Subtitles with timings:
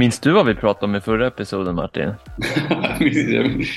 [0.00, 2.02] Minns du vad vi pratade om i förra episoden Martin?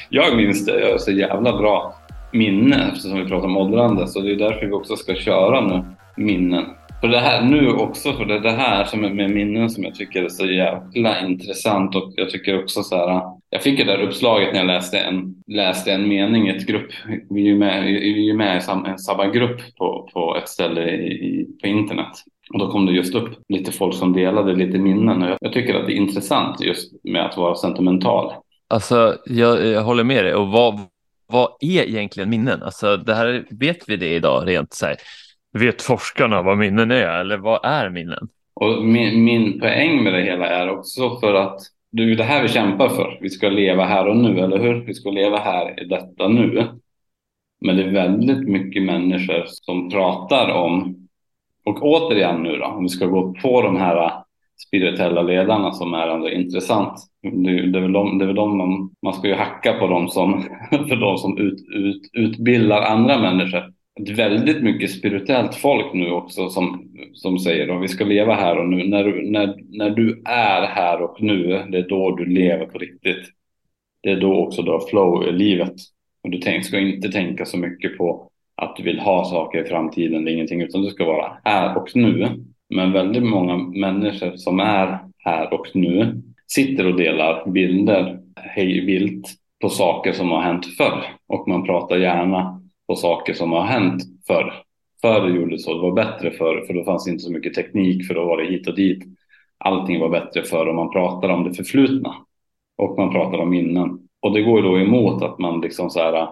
[0.10, 0.80] jag minns det.
[0.80, 1.96] Jag har så jävla bra
[2.31, 4.08] minne eftersom vi pratar om åldrande.
[4.08, 5.83] Så det är därför vi också ska köra nu,
[6.17, 6.65] minnen.
[7.01, 9.83] För det här nu också, för det är det här som är med minnen som
[9.83, 13.21] jag tycker är så jävla intressant och jag tycker också så här.
[13.49, 16.91] Jag fick det där uppslaget när jag läste en, läste en mening i ett grupp.
[17.30, 20.90] Vi är ju med, vi är med i en samma grupp på, på ett ställe
[20.90, 22.13] i, på internet.
[22.53, 25.53] Och då kom det just upp lite folk som delade lite minnen och jag, jag
[25.53, 28.34] tycker att det är intressant just med att vara sentimental.
[28.67, 30.35] Alltså, jag, jag håller med dig.
[30.35, 30.79] Och vad,
[31.27, 32.63] vad är egentligen minnen?
[32.63, 34.95] Alltså, det här, vet vi det idag rent så här?
[35.53, 38.27] Vet forskarna vad minnen är eller vad är minnen?
[38.53, 41.59] Och min, min poäng med det hela är också för att
[41.91, 43.17] det är det här vi kämpar för.
[43.21, 44.85] Vi ska leva här och nu, eller hur?
[44.85, 46.67] Vi ska leva här i detta nu.
[47.65, 51.02] Men det är väldigt mycket människor som pratar om,
[51.66, 54.12] och återigen nu då, om vi ska gå på de här äh,
[54.67, 56.99] spirituella ledarna som är ändå intressant.
[57.21, 60.07] Det, är väl de, det är väl de man, man ska ju hacka på dem
[60.07, 65.94] som, för de som ut, ut, utbildar andra människor Det är väldigt mycket spirituellt folk
[65.94, 68.88] nu också som, som säger att vi ska leva här och nu.
[68.88, 72.78] När du, när, när du är här och nu, det är då du lever på
[72.78, 73.30] riktigt.
[74.04, 75.74] Det är då också du har flow i livet.
[76.24, 79.68] Och du tänk, ska inte tänka så mycket på att du vill ha saker i
[79.68, 82.44] framtiden eller ingenting, utan du ska vara här och nu.
[82.70, 89.28] Men väldigt många människor som är här och nu sitter och delar bilder hej vilt
[89.62, 91.04] på saker som har hänt förr.
[91.28, 94.54] Och man pratar gärna på saker som har hänt förr.
[95.02, 98.14] Förr gjorde så, det var bättre förr, för då fanns inte så mycket teknik, för
[98.14, 99.04] då var det hit och dit.
[99.58, 102.16] Allting var bättre förr och man pratar om det förflutna
[102.78, 104.00] och man pratar om minnen.
[104.20, 106.28] Och det går ju då emot att man liksom så här,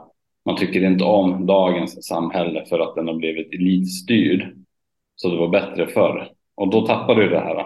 [0.46, 4.56] man tycker inte om dagens samhälle för att den har blivit elitstyrd.
[5.16, 6.28] Så det var bättre förr.
[6.56, 7.66] Och då tappar du det här.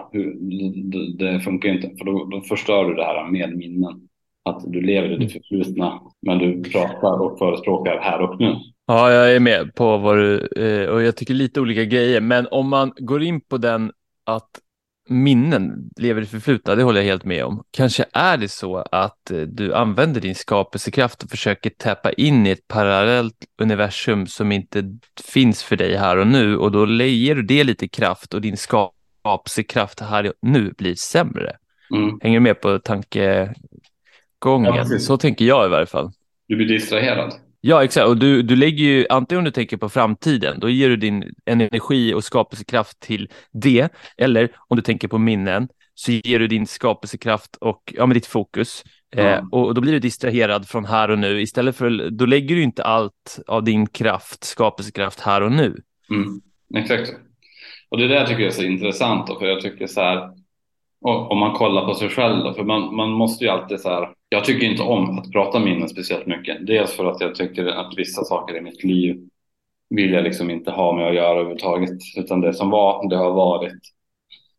[1.18, 4.08] Det funkar inte, för då, då förstör du det här med minnen.
[4.42, 8.54] Att du lever i det förflutna, men du pratar och förespråkar här och nu.
[8.86, 12.46] Ja, jag är med på vad du, eh, och jag tycker lite olika grejer, men
[12.50, 13.92] om man går in på den
[14.24, 14.50] att
[15.08, 17.62] minnen lever i förflutna, det håller jag helt med om.
[17.70, 22.50] Kanske är det så att eh, du använder din skapelsekraft och försöker täppa in i
[22.50, 27.42] ett parallellt universum som inte finns för dig här och nu och då ger du
[27.42, 31.56] det lite kraft och din skapelsekraft här och nu blir sämre.
[31.90, 32.18] Mm.
[32.22, 33.54] Hänger du med på tankegången?
[34.74, 36.10] Ja, så tänker jag i varje fall.
[36.48, 37.34] Du blir distraherad.
[37.66, 38.06] Ja, exakt.
[38.06, 41.24] Och du, du lägger ju, antingen om du tänker på framtiden, då ger du din
[41.46, 43.88] energi och skapelsekraft till det.
[44.16, 48.26] Eller om du tänker på minnen, så ger du din skapelsekraft och ja, med ditt
[48.26, 48.84] fokus.
[49.16, 49.26] Mm.
[49.26, 51.40] Eh, och, då blir du distraherad från här och nu.
[51.40, 55.76] Istället för, då lägger du inte allt av din kraft, skapelsekraft här och nu.
[56.10, 56.40] Mm.
[56.74, 57.12] Exakt.
[57.88, 59.26] Och det är det jag tycker är så intressant.
[59.26, 60.30] Då, för jag tycker så här,
[61.10, 64.08] om man kollar på sig själv då, för man, man måste ju alltid så här.
[64.28, 66.66] Jag tycker inte om att prata minnen speciellt mycket.
[66.66, 69.28] Dels för att jag tycker att vissa saker i mitt liv
[69.90, 71.98] vill jag liksom inte ha med att göra överhuvudtaget.
[72.16, 73.78] Utan det som var, det har varit.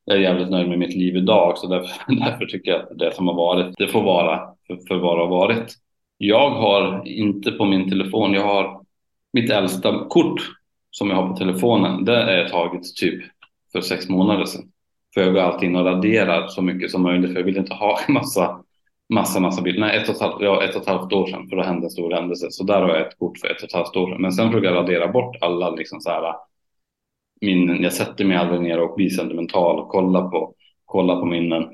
[0.06, 3.16] Jag är jävligt nöjd med mitt liv idag, så därför, därför tycker jag att det
[3.16, 5.74] som har varit, det får vara för, för vad det har varit.
[6.18, 8.82] Jag har inte på min telefon, jag har
[9.34, 10.42] mitt äldsta kort
[10.92, 12.06] som jag har på telefonen.
[12.06, 13.24] Det är taget typ
[13.72, 14.72] för sex månader sedan.
[15.18, 17.74] För jag går alltid in och raderar så mycket som möjligt för jag vill inte
[17.74, 18.64] ha en massa,
[19.14, 19.82] massa, massa bilder.
[19.82, 21.86] Nej, ett och, ett halvt, ja, ett och ett halvt år sedan för då hände
[21.86, 22.48] en stor händelse.
[22.50, 24.22] Så där har jag ett kort för ett och ett halvt år sedan.
[24.22, 26.34] Men sen försöker jag radera bort alla liksom så här
[27.42, 27.84] minnen.
[27.84, 30.54] Jag sätter mig aldrig ner och blir sentimental och kollar på,
[30.86, 31.66] kollar på minnen.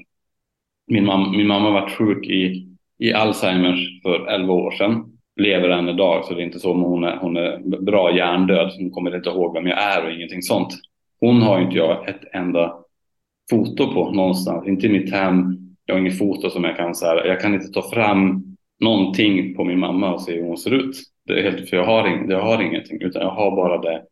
[0.87, 2.67] Min, mam min mamma var sjuk i,
[2.99, 5.05] i Alzheimers för 11 år sedan.
[5.35, 8.71] Lever än idag så det är inte så, men hon är, hon är bra hjärndöd.
[8.77, 10.73] Hon kommer inte ihåg vem jag är och ingenting sånt.
[11.19, 12.82] Hon har inte jag ett enda
[13.49, 15.59] foto på någonstans, inte i mitt hem.
[15.85, 18.43] Jag har inget foto som jag kan så här, jag kan inte ta fram
[18.79, 20.95] någonting på min mamma och se hur hon ser ut.
[21.25, 24.03] Det är helt, för jag har, ing, jag har ingenting, utan jag har bara det.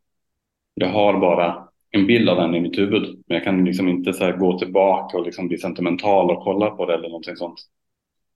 [0.73, 4.13] Jag har bara en bild av henne i mitt huvud, men jag kan liksom inte
[4.13, 7.59] så gå tillbaka och liksom bli sentimental och kolla på det eller någonting sånt.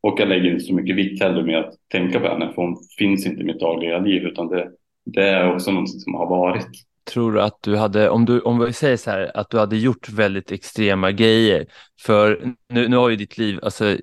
[0.01, 2.77] Och jag lägger inte så mycket vikt heller med att tänka på henne, för hon
[2.97, 4.71] finns inte i mitt dagliga liv, utan det,
[5.05, 6.67] det är också någonting som har varit
[7.05, 9.77] tror du att du hade, om, du, om vi säger så här, att du hade
[9.77, 11.65] gjort väldigt extrema grejer,
[12.01, 13.97] för nu, nu har ju ditt liv, alltså,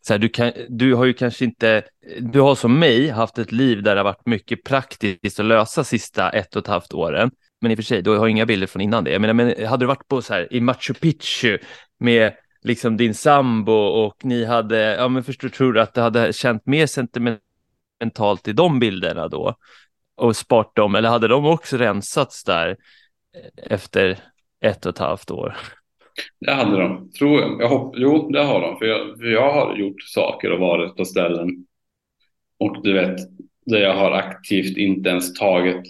[0.00, 1.82] så här, du, kan, du har ju kanske inte,
[2.20, 5.84] du har som mig haft ett liv där det har varit mycket praktiskt att lösa
[5.84, 7.30] sista ett och ett halvt åren.
[7.60, 9.10] Men i och för sig, du har inga bilder från innan det.
[9.10, 11.58] Jag menar, men hade du varit på så här i Machu Picchu
[12.00, 12.32] med
[12.62, 16.66] liksom din sambo och ni hade, ja men förstår, tror du att du hade känt
[16.66, 19.54] mer sentimentalt i de bilderna då?
[20.18, 22.76] Och sparat dem, eller hade de också rensats där
[23.56, 24.18] efter
[24.60, 25.56] ett och ett halvt år?
[26.40, 27.60] Det hade de, tror jag.
[27.60, 28.78] jag hopp, jo, det har de.
[28.78, 31.48] För jag, för jag har gjort saker och varit på ställen.
[32.58, 33.16] Och du vet,
[33.66, 35.82] där jag har aktivt inte ens tagit.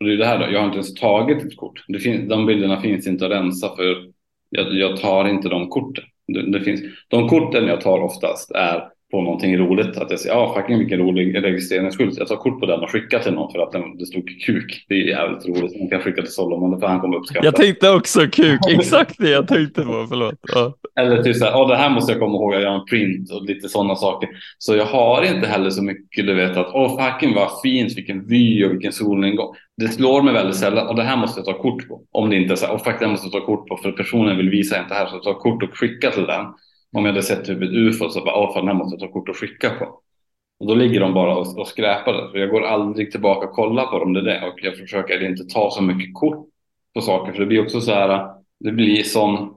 [0.00, 1.84] Och det är det här då, jag har inte ens tagit ett kort.
[1.88, 4.12] Det finns, de bilderna finns inte att rensa för
[4.50, 6.04] jag, jag tar inte de korten.
[6.26, 9.96] Det, det, finns, de korten jag tar oftast är på någonting roligt.
[9.96, 12.18] Att jag säger, ja fucking vilken rolig registreringsskylt.
[12.18, 14.84] Jag tar kort på den och skickar till någon för att den, det stod kuk.
[14.88, 15.80] Det är jävligt roligt.
[15.80, 17.44] Man kan skicka till Solomon för han kommer uppskatta.
[17.44, 20.34] Jag tänkte också kuk, exakt det jag tänkte på, förlåt.
[20.54, 20.74] Ja.
[21.00, 23.30] Eller typ så här, oh, det här måste jag komma ihåg, jag gör en print
[23.30, 24.28] och lite sådana saker.
[24.58, 28.26] Så jag har inte heller så mycket, du vet att, åh fucking vad fint, vilken
[28.26, 29.54] vy och vilken solnedgång.
[29.76, 32.02] Det slår mig väldigt sällan och det här måste jag ta kort på.
[32.12, 33.92] Om det inte är så här, oh, fuck, det måste jag ta kort på för
[33.92, 36.46] personen vill visa inte här så tar kort och skicka till den.
[36.94, 39.00] Om jag hade sett typ ett ufo så bara, åh fan, den här måste jag
[39.00, 40.00] ta kort och skicka på.
[40.60, 42.28] Och då ligger de bara och, och skräpar där.
[42.28, 44.48] För jag går aldrig tillbaka och kollar på dem, det är det.
[44.48, 46.48] Och jag försöker inte ta så mycket kort
[46.94, 47.32] på saker.
[47.32, 48.30] För det blir också så här,
[48.60, 49.54] det blir sån,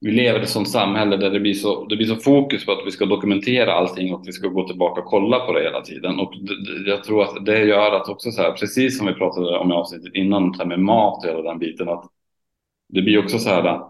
[0.00, 2.72] vi lever i ett sånt samhälle där det blir så, det blir så fokus på
[2.72, 5.80] att vi ska dokumentera allting och vi ska gå tillbaka och kolla på det hela
[5.80, 6.20] tiden.
[6.20, 9.58] Och det, jag tror att det gör att också så här, precis som vi pratade
[9.58, 12.04] om i avsnittet innan, det här med mat och hela den biten, att
[12.88, 13.80] det blir också så här,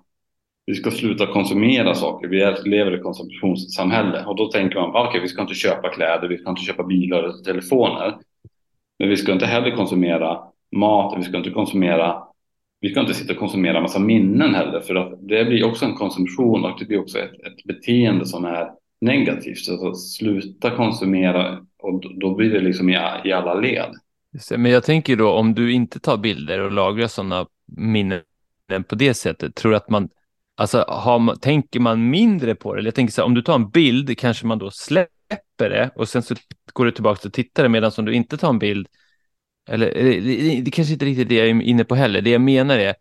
[0.66, 2.28] vi ska sluta konsumera saker.
[2.28, 5.54] Vi lever i ett konsumtionssamhälle och då tänker man, ah, okej, okay, vi ska inte
[5.54, 8.16] köpa kläder, vi ska inte köpa bilar och telefoner.
[8.98, 10.38] Men vi ska inte heller konsumera
[10.76, 12.22] mat, vi ska inte konsumera,
[12.80, 15.94] vi ska inte sitta och konsumera massa minnen heller, för att det blir också en
[15.94, 18.70] konsumtion och det blir också ett, ett beteende som är
[19.00, 19.58] negativt.
[19.58, 23.90] Så att sluta konsumera och då blir det liksom i, i alla led.
[24.56, 28.20] Men jag tänker då om du inte tar bilder och lagrar sådana minnen
[28.88, 30.08] på det sättet, tror du att man
[30.56, 32.78] Alltså, har, tänker man mindre på det?
[32.78, 35.90] Eller jag tänker så här, om du tar en bild kanske man då släpper det
[35.96, 36.34] och sen så
[36.72, 38.86] går du tillbaka och tittar medan om du inte tar en bild,
[39.68, 42.20] eller det, det, det kanske inte riktigt det jag är inne på heller.
[42.20, 42.94] Det jag menar är,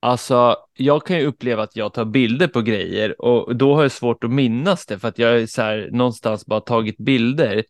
[0.00, 3.92] alltså, jag kan ju uppleva att jag tar bilder på grejer och då har jag
[3.92, 7.64] svårt att minnas det för att jag är så här någonstans bara tagit bilder.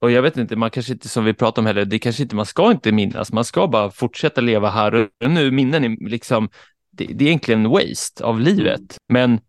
[0.00, 2.36] Och jag vet inte, man kanske inte som vi pratade om heller, det kanske inte,
[2.36, 5.50] man ska inte minnas, man ska bara fortsätta leva här och nu.
[5.50, 6.48] Minnen är liksom,
[7.00, 8.80] det, det är egentligen en waste av livet.
[8.80, 8.88] Mm.
[9.08, 9.40] Men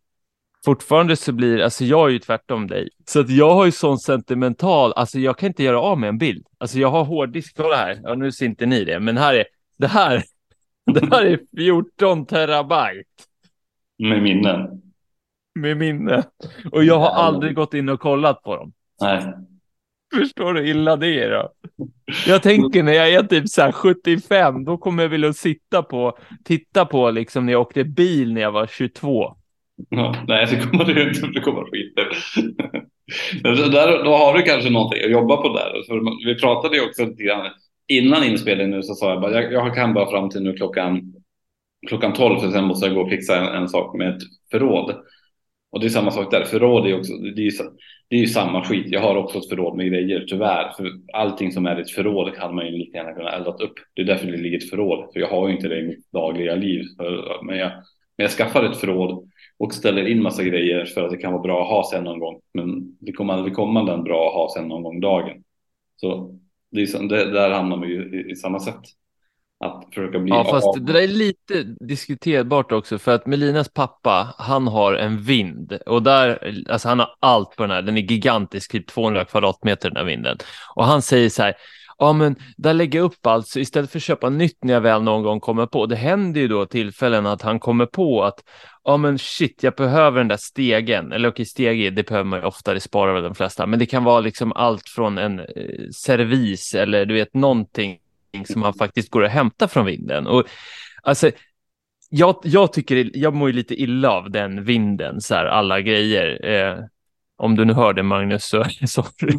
[0.65, 2.89] fortfarande så blir, alltså jag är ju tvärtom dig.
[3.06, 6.18] Så att jag har ju sån sentimental, alltså jag kan inte göra av med en
[6.18, 6.48] bild.
[6.57, 9.45] Alltså jag har hårddisk, kolla här, ja nu ser inte ni det, men här är,
[9.77, 10.24] det här,
[10.94, 13.09] det här är 14 terabyte.
[14.00, 14.81] Med minnen.
[15.56, 16.24] Med minne.
[16.71, 18.74] Och jag har aldrig gått in och kollat på dem.
[19.01, 19.33] Nej.
[20.16, 21.52] Förstår du hur illa det är då?
[22.28, 26.18] Jag tänker när jag är typ så här 75, då kommer jag vilja sitta på,
[26.44, 29.36] titta på liksom när jag åkte bil när jag var 22.
[29.90, 32.02] Ja, nej, det kommer du inte, det kommer skita
[33.44, 35.72] där, Då har du kanske någonting att jobba på där.
[35.88, 37.52] För vi pratade ju också lite grann
[37.88, 41.14] innan inspelningen nu så sa jag bara, jag, jag kan bara fram till nu klockan,
[41.88, 44.22] klockan 12 för sen måste jag gå och fixa en, en sak med ett
[44.52, 44.96] förråd.
[45.71, 47.51] Och det är samma sak där, förråd är också, det är, ju,
[48.09, 48.85] det är ju samma skit.
[48.89, 50.73] Jag har också ett förråd med grejer, tyvärr.
[50.77, 53.73] För allting som är ett förråd kan man ju lika gärna kunna eldat upp.
[53.94, 56.12] Det är därför det ligger ett förråd, för jag har ju inte det i mitt
[56.12, 56.85] dagliga liv.
[57.44, 57.71] Men jag,
[58.18, 61.41] men jag skaffar ett förråd och ställer in massa grejer för att det kan vara
[61.41, 62.41] bra att ha sen någon gång.
[62.53, 65.44] Men det kommer aldrig komma den bra att ha sen någon gång dagen.
[65.95, 66.39] Så
[66.71, 68.81] det är, där hamnar man ju i, i samma sätt
[69.62, 70.86] att försöka bli Ja, fast av.
[70.86, 76.04] det där är lite diskuterbart också för att Melinas pappa, han har en vind och
[76.04, 79.97] där, alltså han har allt på den här, den är gigantisk, typ 200 kvadratmeter den
[79.97, 80.38] här vinden.
[80.76, 81.54] Och han säger så här,
[81.97, 84.81] ja men där lägger jag upp allt, så istället för att köpa nytt när jag
[84.81, 88.40] väl någon gång kommer på, det händer ju då tillfällen att han kommer på att
[88.83, 92.45] ja men shit, jag behöver den där stegen, eller okej, steg det behöver man ju
[92.45, 95.45] ofta, det sparar väl de flesta, men det kan vara liksom allt från en eh,
[95.95, 97.97] servis eller du vet någonting
[98.45, 100.28] som man faktiskt går att hämta från vinden.
[100.28, 100.47] Och
[101.04, 101.31] alltså,
[102.09, 106.45] jag, jag tycker, jag mår ju lite illa av den vinden, så här, alla grejer.
[106.45, 106.78] Eh,
[107.42, 109.38] om du nu hör det Magnus, så sorry.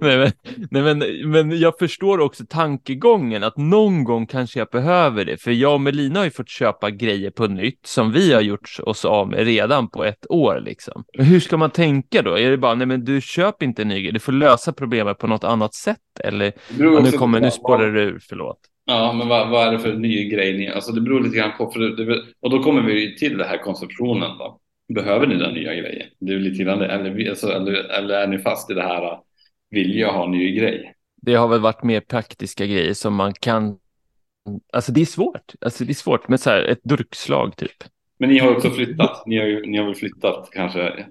[0.00, 0.32] nej, men,
[0.70, 5.42] nej, men, men jag förstår också tankegången att någon gång kanske jag behöver det.
[5.42, 8.76] För jag och Melina har ju fått köpa grejer på nytt som vi har gjort
[8.82, 10.60] oss av med redan på ett år.
[10.64, 11.04] Liksom.
[11.12, 12.38] Hur ska man tänka då?
[12.38, 15.18] Är det bara, nej men du köp inte en ny grej, du får lösa problemet
[15.18, 15.98] på något annat sätt?
[16.24, 18.58] Eller, ja, nu kommer, nu spårar du ur, förlåt.
[18.84, 20.68] Ja, men vad, vad, är det för ny grej?
[20.68, 23.58] Alltså det beror lite grann på, för det, och då kommer vi till det här
[23.58, 24.38] konceptionen.
[24.38, 24.58] Då
[24.94, 26.08] behöver ni den nya grejen?
[26.18, 29.18] Det är lite grann eller, alltså, eller, eller är ni fast i det här,
[29.70, 30.94] vill jag ha en ny grej?
[31.22, 33.78] Det har väl varit mer praktiska grejer som man kan,
[34.72, 37.84] alltså det är svårt, alltså det är svårt med så här ett durkslag typ.
[38.18, 41.06] Men ni har också flyttat, ni har, ju, ni har väl flyttat kanske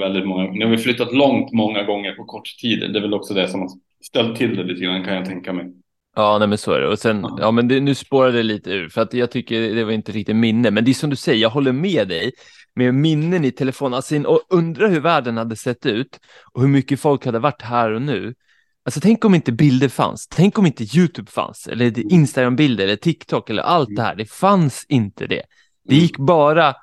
[0.00, 2.92] väldigt många, ni har väl flyttat långt många gånger på kort tid.
[2.92, 3.70] Det är väl också det som har
[4.04, 5.72] ställt till det lite grann kan jag tänka mig.
[6.14, 6.88] Ja, nej, men så är det.
[6.88, 9.74] Och sen, ja, ja men det, nu spårade det lite ur, för att jag tycker
[9.74, 10.70] det var inte riktigt minne.
[10.70, 12.32] Men det är som du säger, jag håller med dig
[12.74, 13.94] med minnen i telefonen.
[13.94, 16.20] Alltså, och undrar hur världen hade sett ut
[16.52, 18.34] och hur mycket folk hade varit här och nu.
[18.84, 20.28] Alltså tänk om inte bilder fanns.
[20.28, 22.08] Tänk om inte YouTube fanns eller mm.
[22.10, 24.14] Instagram-bilder eller TikTok eller allt det här.
[24.14, 25.42] Det fanns inte det.
[25.88, 26.74] Det gick bara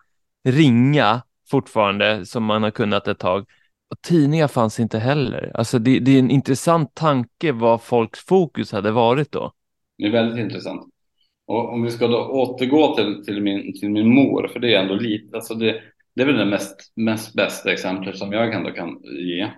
[0.48, 3.46] ringa fortfarande som man har kunnat ett tag.
[3.92, 5.52] Och tidningar fanns inte heller.
[5.54, 9.52] Alltså det, det är en intressant tanke vad folks fokus hade varit då.
[9.98, 10.94] Det är väldigt intressant.
[11.46, 14.82] Och om vi ska då återgå till, till, min, till min mor, för det är
[14.82, 15.82] ändå lite, alltså det,
[16.16, 19.52] det är väl det mest, mest bästa exemplet som jag ändå kan ge.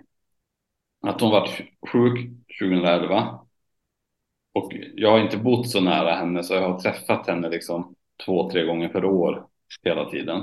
[1.02, 1.48] Att hon var
[1.92, 2.30] sjuk
[2.62, 3.40] 2011
[4.54, 8.50] och jag har inte bott så nära henne så jag har träffat henne liksom två,
[8.50, 9.48] tre gånger per år
[9.84, 10.42] hela tiden.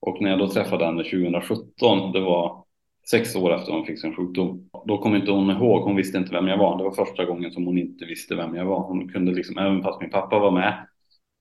[0.00, 2.65] Och när jag då träffade henne 2017, det var
[3.10, 4.70] sex år efter hon fick sin sjukdom.
[4.86, 6.78] Då kom inte hon ihåg, hon visste inte vem jag var.
[6.78, 8.80] Det var första gången som hon inte visste vem jag var.
[8.80, 10.86] Hon kunde liksom, även fast min pappa var med.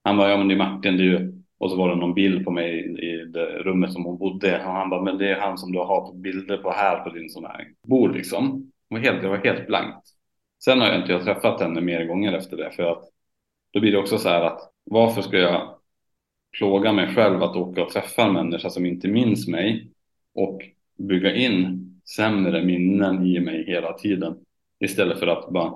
[0.04, 1.42] Han bara, ja men det är Martin, det är ju...
[1.58, 4.66] Och så var det någon bild på mig i det rummet som hon bodde.
[4.66, 7.30] Och han bara, men det är han som du har bilder på här på din
[7.30, 8.72] sån här bord liksom.
[8.90, 10.08] Det var helt, det var helt blankt.
[10.64, 13.04] Sen har jag inte jag träffat henne mer gånger efter det för att
[13.74, 15.80] då blir det också så här att varför ska jag
[16.58, 19.92] plåga mig själv att åka och träffa en människa som inte minns mig
[20.36, 20.62] och
[20.98, 21.86] bygga in
[22.16, 24.36] sämre minnen i mig hela tiden
[24.80, 25.68] istället för att bara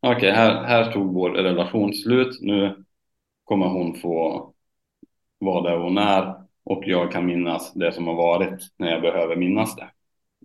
[0.00, 2.38] okej, okay, här, här tog vår relation slut.
[2.40, 2.84] Nu
[3.44, 4.52] kommer hon få
[5.38, 9.36] vara där hon är och jag kan minnas det som har varit när jag behöver
[9.36, 9.90] minnas det.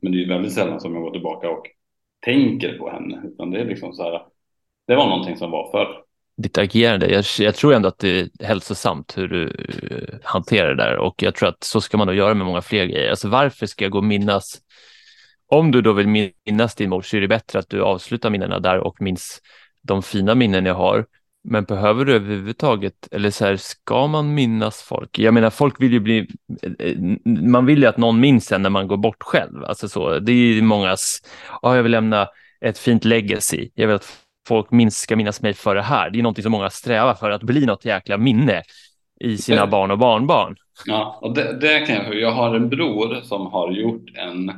[0.02, 1.68] Men det är väldigt sällan som jag går tillbaka och
[2.20, 4.22] tänker på henne, utan det är liksom så här.
[4.88, 6.03] Det var någonting som var förr
[6.38, 7.10] ditt agerande.
[7.10, 11.24] Jag, jag, tror ändå att det är hälsosamt hur du eh, hanterar det där och
[11.24, 13.10] jag tror att så ska man nog göra med många fler grejer.
[13.10, 14.62] Alltså varför ska jag gå och minnas?
[15.48, 18.60] Om du då vill minnas din mor så är det bättre att du avslutar minnena
[18.60, 19.42] där och minns
[19.82, 21.06] de fina minnen jag har.
[21.44, 25.20] Men behöver du överhuvudtaget, eller så här, ska man minnas folk?
[25.20, 26.28] Jag menar, folk vill ju bli,
[26.62, 29.64] eh, eh, man vill ju att någon minns en när man går bort själv.
[29.64, 31.22] Alltså så, det är mångas,
[31.62, 32.28] ja, jag vill lämna
[32.62, 33.70] ett fint legacy.
[33.74, 36.10] Jag vill att folk minst ska minnas mig för det här.
[36.10, 38.62] Det är någonting som många strävar för, att bli något jäkla minne
[39.20, 40.56] i sina det, barn och barnbarn.
[40.86, 44.52] Ja, och det, det kan jag, jag har en bror som har gjort en,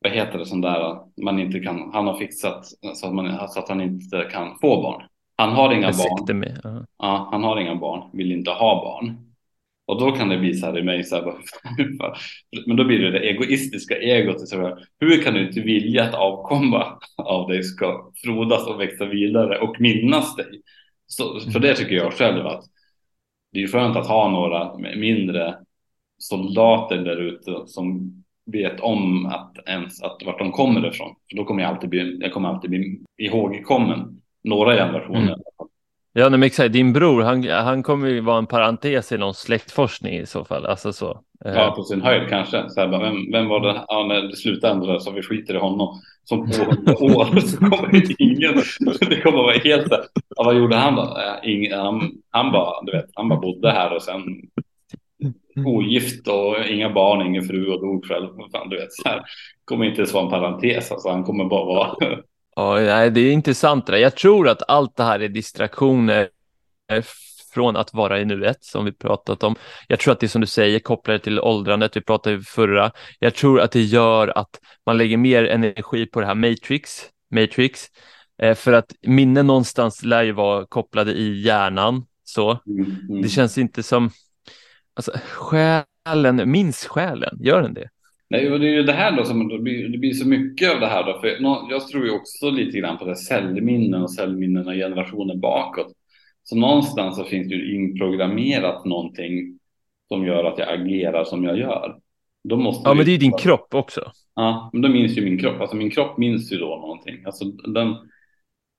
[0.00, 3.58] vad heter det, sån där, man inte kan, han har fixat så att, man, så
[3.58, 5.02] att han inte kan få barn.
[5.36, 6.38] Han har inga barn.
[6.38, 6.82] Med, uh.
[6.98, 9.29] Ja, han har inga barn, vill inte ha barn.
[9.90, 11.24] Och då kan det bli så här i mig, så här,
[12.66, 14.48] men då blir det det egoistiska egot.
[14.48, 19.04] Så här, hur kan du inte vilja att avkomma av dig ska frodas och växa
[19.04, 20.62] vidare och minnas dig?
[21.06, 22.64] Så, för det tycker jag själv att
[23.52, 25.54] det är skönt att ha några mindre
[26.18, 28.12] soldater där ute som
[28.46, 31.14] vet om att ens att vart de kommer ifrån.
[31.30, 35.22] För då kommer jag alltid bli, jag kommer alltid bli ihågkommen några generationer.
[35.22, 35.69] Mm.
[36.20, 36.72] Ja, men exakt.
[36.72, 40.66] Din bror, han, han kommer ju vara en parentes i någon släktforskning i så fall.
[40.66, 41.10] Alltså så.
[41.44, 41.54] Eh.
[41.54, 42.64] Ja, på sin höjd kanske.
[42.68, 43.84] Så här, vem, vem var det?
[43.88, 46.00] Ja, när det slutade ändå så vi skiter i honom.
[46.24, 46.50] Som
[46.86, 48.54] på år så kommer det ingen.
[49.10, 49.88] Det kommer vara helt.
[49.88, 49.96] så
[50.36, 51.02] Ja, vad gjorde han då?
[51.02, 54.22] Eh, ingen, han, han, bara, du vet, han bara bodde här och sen
[55.66, 58.28] ogift och inga barn, ingen fru och dog själv.
[58.52, 59.22] Fan, du vet, så här,
[59.64, 60.92] kommer inte ens vara en parentes.
[60.92, 61.96] Alltså, han kommer bara vara
[62.56, 63.86] Ja, det är intressant.
[63.86, 66.28] Det Jag tror att allt det här är distraktioner
[67.54, 69.56] från att vara i nuet som vi pratat om.
[69.88, 72.92] Jag tror att det som du säger kopplar till åldrandet, vi pratade förra.
[73.18, 77.86] Jag tror att det gör att man lägger mer energi på det här Matrix, Matrix,
[78.42, 82.06] eh, för att minnen någonstans lär ju vara kopplade i hjärnan.
[82.24, 83.22] Så mm, mm.
[83.22, 84.10] det känns inte som,
[84.94, 87.88] alltså själen, minns själen, gör den det?
[88.30, 90.74] Nej, och det är ju det här då som det blir, det blir så mycket
[90.74, 91.20] av det här då.
[91.20, 91.36] För
[91.70, 95.92] jag tror ju också lite grann på det cellminnen och cellminnen generationer bakåt.
[96.42, 99.58] Så någonstans så finns det ju inprogrammerat någonting
[100.08, 101.98] som gör att jag agerar som jag gör.
[102.42, 104.12] Ja, men det är ju din kropp också.
[104.34, 105.60] Ja, men då minns ju min kropp.
[105.60, 107.24] Alltså min kropp minns ju då någonting.
[107.26, 107.94] Alltså den,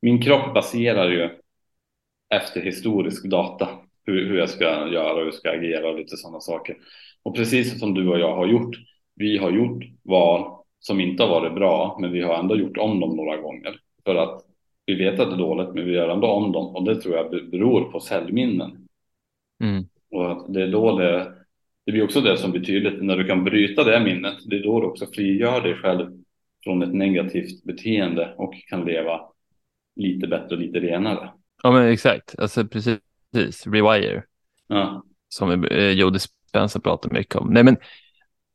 [0.01, 1.29] min kropp baserar ju
[2.33, 3.69] efter historisk data
[4.05, 6.75] hur, hur jag ska göra, hur jag ska agera och lite sådana saker.
[7.23, 8.75] Och precis som du och jag har gjort
[9.15, 12.99] vi har gjort val som inte har varit bra, men vi har ändå gjort om
[12.99, 14.41] dem några gånger för att
[14.85, 17.15] vi vet att det är dåligt, men vi gör ändå om dem och det tror
[17.15, 18.87] jag beror på cellminnen.
[19.63, 19.83] Mm.
[20.11, 21.33] Och att det är då det,
[21.85, 24.37] det blir också det som blir tydligt när du kan bryta det minnet.
[24.45, 26.21] Det är då du också frigör dig själv
[26.63, 29.21] från ett negativt beteende och kan leva
[29.95, 31.31] lite bättre och lite renare.
[31.63, 32.39] Ja, men exakt.
[32.39, 32.99] Alltså precis.
[33.65, 34.23] Rewire.
[34.67, 35.03] Ja.
[35.27, 37.53] Som eh, Joe Dispenza pratar mycket om.
[37.53, 37.77] Nej, men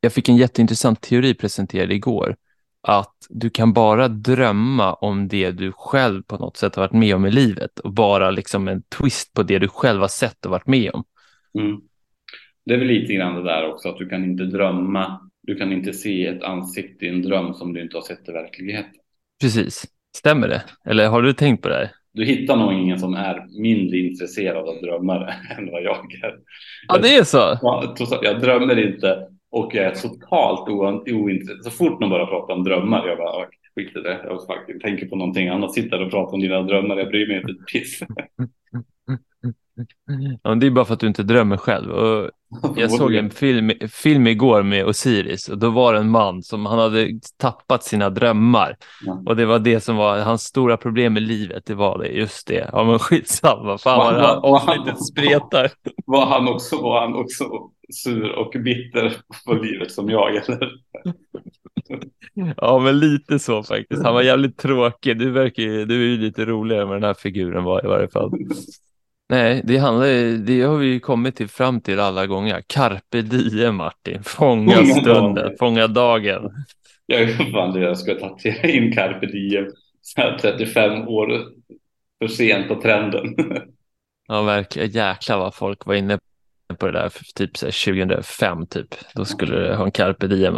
[0.00, 2.36] jag fick en jätteintressant teori presenterad igår.
[2.88, 7.14] att du kan bara drömma om det du själv på något sätt har varit med
[7.14, 10.50] om i livet och bara liksom en twist på det du själv har sett och
[10.50, 11.04] varit med om.
[11.58, 11.80] Mm.
[12.64, 15.30] Det är väl lite grann det där också att du kan inte drömma.
[15.42, 18.32] Du kan inte se ett ansikte i en dröm som du inte har sett i
[18.32, 18.92] verkligheten.
[19.40, 19.84] Precis.
[20.16, 20.62] Stämmer det?
[20.84, 21.90] Eller har du tänkt på det här?
[22.12, 26.34] Du hittar nog ingen som är mindre intresserad av drömmare än vad jag är.
[26.88, 27.58] Ja, det är så.
[28.22, 31.64] Jag drömmer inte och jag är totalt ointresserad.
[31.64, 34.20] Så fort någon börjar prata om drömmar, jag bara skit i det.
[34.24, 36.96] Jag faktiskt tänker på någonting annat, sitter och pratar om dina drömmar.
[36.96, 38.02] Jag bryr mig inte ett piss.
[38.02, 38.50] Mm,
[39.08, 39.54] mm, mm,
[40.42, 41.90] Ja, det är bara för att du inte drömmer själv.
[41.90, 42.30] Och
[42.76, 46.66] jag såg en film, film igår med Osiris och då var det en man som
[46.66, 48.76] han hade tappat sina drömmar.
[49.04, 49.22] Ja.
[49.26, 51.66] Och det var det som var hans stora problem med livet.
[51.66, 52.70] Det var det, just det.
[52.72, 55.70] Ja men skitsamma, fan vad här avsnittet spretar.
[56.06, 57.44] Var han, också, var han också
[57.94, 60.72] sur och bitter på livet som jag eller?
[62.56, 64.02] Ja men lite så faktiskt.
[64.02, 65.18] Han var jävligt tråkig.
[65.18, 68.32] Du verkar du är ju lite roligare med den här figuren var i varje fall.
[69.28, 72.62] Nej, det handlar det har vi kommit till fram till alla gånger.
[72.66, 76.50] Carpe diem Martin, fånga stunden, fånga dagen.
[77.06, 79.66] Jag fan det jag ska tatuera in carpe diem
[80.02, 81.42] så här 35 år
[82.18, 83.34] för sent på trenden.
[84.28, 84.90] Ja, verkligen.
[84.90, 86.18] Jäklar vad folk var inne
[86.78, 88.94] på det där för typ så 2005 typ.
[89.14, 90.56] Då skulle det ha en carpe diem.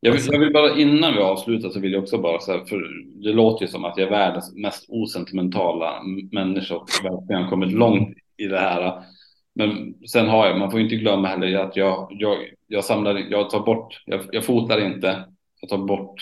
[0.00, 2.88] Jag vill, jag vill, bara innan vi avslutar så vill jag också bara säga, för
[3.22, 6.02] det låter ju som att jag är världens mest osentimentala
[6.32, 9.02] människa och verkligen kommit långt i det här.
[9.54, 13.50] Men sen har jag, man får inte glömma heller att jag, jag, jag samlar, jag
[13.50, 15.24] tar bort, jag, jag fotar inte,
[15.60, 16.14] jag tar bort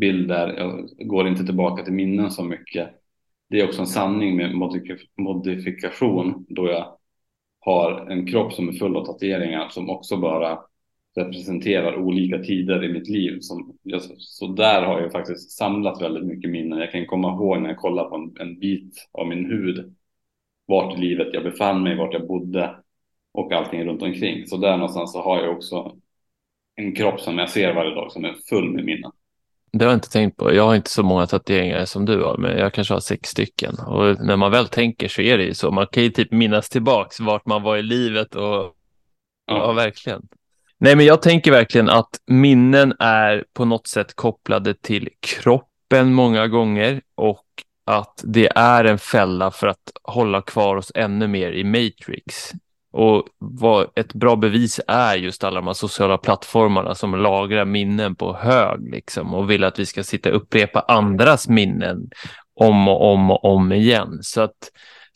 [0.00, 2.88] bilder, jag går inte tillbaka till minnen så mycket.
[3.50, 4.54] Det är också en sanning med
[5.16, 6.96] modifikation då jag
[7.60, 10.58] har en kropp som är full av tatueringar som också bara
[11.16, 13.38] representerar olika tider i mitt liv.
[13.40, 13.76] Som,
[14.18, 16.78] så där har jag faktiskt samlat väldigt mycket minnen.
[16.78, 19.94] Jag kan komma ihåg när jag kollar på en, en bit av min hud,
[20.66, 22.76] vart i livet jag befann mig, vart jag bodde
[23.32, 24.46] och allting runt omkring.
[24.46, 25.96] Så där någonstans så har jag också
[26.74, 29.10] en kropp som jag ser varje dag som är full med minnen.
[29.72, 30.54] Det har jag inte tänkt på.
[30.54, 33.74] Jag har inte så många tatueringar som du har, men jag kanske har sex stycken.
[33.86, 35.70] Och när man väl tänker så är det ju så.
[35.70, 38.74] Man kan ju typ minnas tillbaks vart man var i livet och ja,
[39.46, 40.22] ja verkligen.
[40.82, 46.48] Nej, men jag tänker verkligen att minnen är på något sätt kopplade till kroppen många
[46.48, 47.44] gånger och
[47.86, 52.50] att det är en fälla för att hålla kvar oss ännu mer i Matrix.
[52.92, 58.14] Och vad ett bra bevis är just alla de här sociala plattformarna som lagrar minnen
[58.14, 62.10] på hög liksom och vill att vi ska sitta och upprepa andras minnen
[62.54, 64.18] om och om och om igen.
[64.22, 64.70] Så att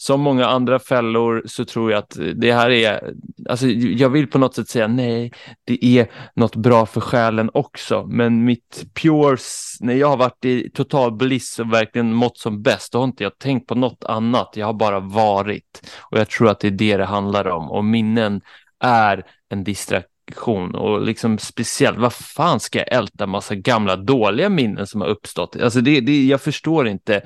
[0.04, 3.12] som många andra fällor så tror jag att det här är,
[3.48, 5.32] alltså jag vill på något sätt säga nej,
[5.64, 9.36] det är något bra för själen också, men mitt pure,
[9.80, 13.22] när jag har varit i total bliss och verkligen mått som bäst, då har inte
[13.22, 15.90] jag tänkt på något annat, jag har bara varit.
[16.10, 17.70] Och jag tror att det är det det handlar om.
[17.70, 18.40] Och minnen
[18.80, 20.74] är en distraktion.
[20.74, 25.56] Och liksom speciellt, vad fan ska jag älta massa gamla dåliga minnen som har uppstått?
[25.56, 27.22] Alltså det, det, jag förstår inte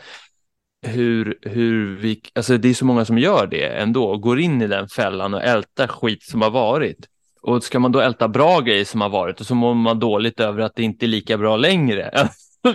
[0.82, 4.66] hur, hur vi, alltså det är så många som gör det ändå, går in i
[4.66, 7.08] den fällan och ältar skit som har varit.
[7.42, 10.40] Och ska man då älta bra grejer som har varit och så mår man dåligt
[10.40, 12.10] över att det inte är lika bra längre.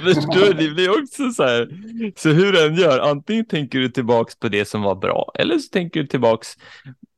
[0.04, 0.74] Förstår du?
[0.74, 1.70] Det också så här.
[2.16, 5.70] Så hur den gör, antingen tänker du tillbaks på det som var bra eller så
[5.70, 6.48] tänker du tillbaks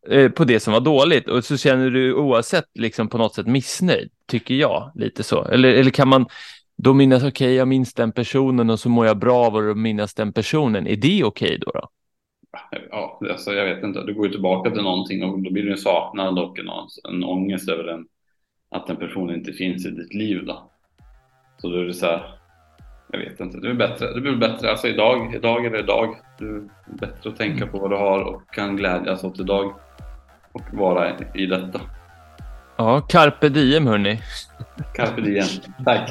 [0.09, 3.47] eh, på det som var dåligt och så känner du oavsett liksom på något sätt
[3.47, 5.45] missnöjd, tycker jag, lite så.
[5.45, 6.25] Eller, eller kan man,
[6.77, 9.77] då minnas, okej, okay, jag minns den personen och så mår jag bra av att
[9.77, 10.87] minnas den personen.
[10.87, 11.89] Är det okej okay då, då?
[12.91, 14.03] Ja, alltså jag vet inte.
[14.03, 16.69] Du går ju tillbaka till någonting och då blir det en saknad och en,
[17.09, 18.05] en ångest över den,
[18.71, 20.71] att den personen inte finns i ditt liv då.
[21.57, 22.35] Så då är det så här,
[23.11, 24.13] jag vet inte, det blir bättre.
[24.13, 26.15] Det blir bättre, alltså idag, idag är det idag.
[26.39, 29.73] Det är bättre att tänka på vad du har och kan glädjas åt idag
[30.51, 31.81] och vara i detta.
[32.77, 34.19] Ja, carpe diem hörni.
[34.95, 35.45] Carpe diem.
[35.85, 36.09] Tack.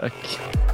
[0.00, 0.69] Tack.